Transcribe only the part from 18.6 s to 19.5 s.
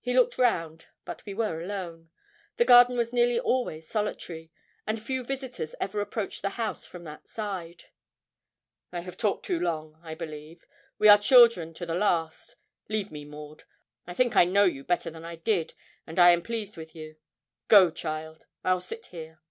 I'll sit here.'